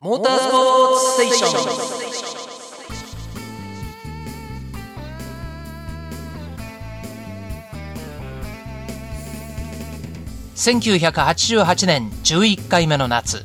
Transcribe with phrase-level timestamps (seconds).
[0.00, 1.48] モータースポーツステーショ
[10.94, 11.10] ン。
[11.10, 13.44] 1988年11回目の夏。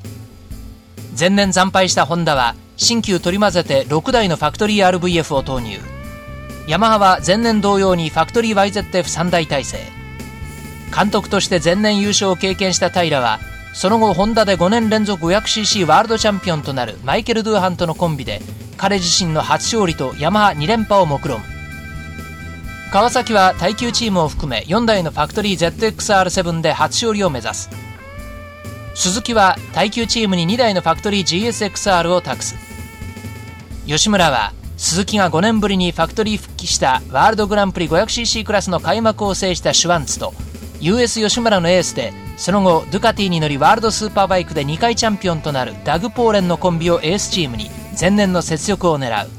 [1.19, 5.79] 前年惨敗したホンダは新旧取り混ぜて6台のファクトリー RVF を投入。
[6.67, 9.79] ヤマハは前年同様にファクトリー YZF3 台体制
[10.95, 13.39] 監督として前年優勝を経験した平は
[13.73, 18.41] その後ホンダで5年連続 500cc ワールドチャンピオンとなるマイケル・ドゥーハンとのコンビで
[18.77, 21.41] 彼自身の初勝利とヤマハ2連覇を目論
[22.93, 27.71] 川崎は耐久チームを含め4台のファクトリー ZXR7 で初勝利を目指す。
[28.93, 32.55] 鈴木は耐久チームに2台のファクトリー GSXR を託す。
[33.87, 40.31] 吉村は鈴木が5年ぶりにファクトリー復帰したワールドグランプリ 500cc クラスの開幕を制したシュワンツと
[40.79, 47.69] US 吉村のエースでその後ドゥカティに乗りワールドスーパーバイクで2回チャンピオンとなるダグ・ポーレンのコンビをエースチームに
[47.99, 49.29] 前年の雪辱を狙う。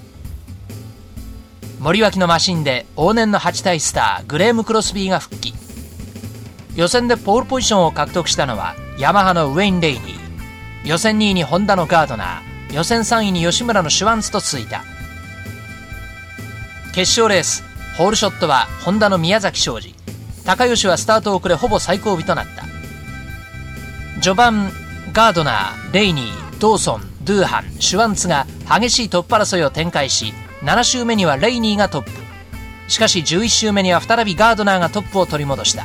[1.80, 5.52] 森脇のマシンで往年の8体スターグレーム・クロスビーが復帰。
[6.76, 10.88] 予選でポールポジションを獲得したのはヤマハのウェイン・レイニー。
[10.88, 12.74] 予選2位にホンダのガードナー。
[12.74, 14.82] 予選3位に吉村のシュワンツと続いた。
[16.95, 17.64] 決勝レース
[17.98, 19.95] ホールショットはホンダの宮崎昌司。
[20.45, 22.73] 高吉はスタート遅れほぼ最後尾となった。
[24.24, 24.72] 序盤
[25.12, 32.10] ガードナーレイニードーソンドゥーハンシュワンツが激しいトップ争いを展開し7周目にはレイニーがトップ。
[32.88, 35.84] しかし11周目には再びガードナーがトップを取り戻した。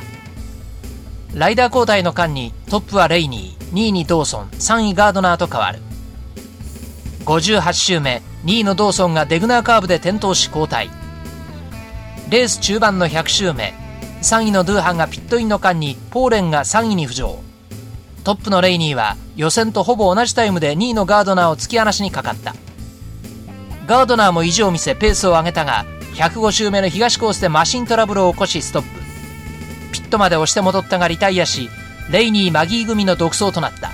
[1.34, 5.80] ライダー交代の間にトップはレイニー2位にドーソン3位ガードナーと変わる。
[7.26, 10.88] 58周目2位のドーソンがデグナーカーブで転倒し交代。
[12.30, 13.74] レース中盤の100周目
[14.22, 17.49] 3位のドゥーハンがピットインの間にポーレンが3位に浮上。
[18.24, 22.54] トップのレイニーは予選とほぼ同じタイムで2位のガードナーを突き放しにかかった。
[23.86, 28.88] ガードナーも意地を見せペースを上げたが105周目の東コースでマシントラブルを起こしストップ。
[29.92, 31.70] ピットまで押して戻ったがリタイアし
[32.10, 33.90] レイニー・マギー組の独走となった。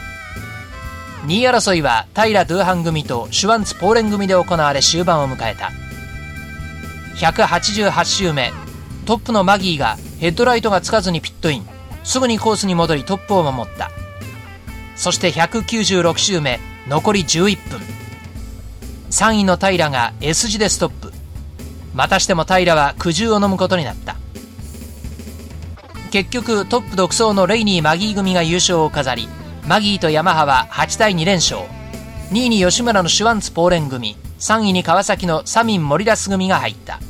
[1.27, 5.71] 2位争いは平ドゥーハン組とシュワンツ・ポーレン組で行われ終盤を迎えた。
[7.17, 8.53] 188周目
[9.07, 11.67] トップのマギーがヘッドライトがつかずにピットイン。
[12.03, 13.91] すぐにコースに戻りトップを守った。
[14.97, 16.59] そして196周目
[16.89, 17.81] 残り11分。
[19.11, 21.13] 3位の平が S 字でストップ。
[21.95, 24.17] またしても平は苦渋を飲むことになった。
[26.11, 29.29] 結局トップ独走のレイニー・マギー組が優勝を飾り
[29.67, 31.61] マギーとヤマハは8対2連勝。
[32.31, 37.01] 2位に吉村のシュワンツ・ポーレン組3位に川崎のサミン・モリラス組が入った。